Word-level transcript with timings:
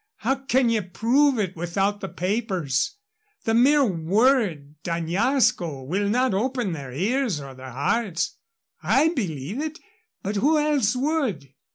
How 0.15 0.33
can 0.33 0.69
ye 0.69 0.81
prove 0.81 1.37
it 1.37 1.55
without 1.55 1.99
the 1.99 2.09
papers? 2.09 2.97
The 3.43 3.53
mere 3.53 3.85
word 3.85 4.81
'D'Añasco' 4.81 5.85
will 5.85 6.09
not 6.09 6.33
open 6.33 6.71
their 6.71 6.91
ears 6.91 7.39
or 7.39 7.53
their 7.53 7.69
hearts. 7.69 8.35
I 8.81 9.09
believe 9.09 9.61
it, 9.61 9.77
but 10.23 10.37
who 10.37 10.57
else 10.57 10.95
would?" 10.95 11.53